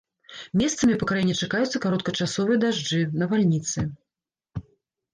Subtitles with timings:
[0.61, 3.89] Месцамі па краіне чакаюцца кароткачасовыя дажджы, навальніцы.